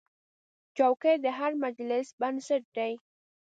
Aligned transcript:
چوکۍ 0.77 1.15
د 1.25 1.27
هر 1.37 1.51
مجلس 1.63 2.07
بنسټ 2.19 2.63
دی. 2.77 2.93